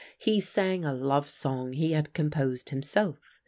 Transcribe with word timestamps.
He 0.17 0.39
sang 0.39 0.83
a 0.83 0.95
love 0.95 1.29
song 1.29 1.73
he 1.73 1.91
had 1.91 2.15
composed 2.15 2.71
himself. 2.71 3.37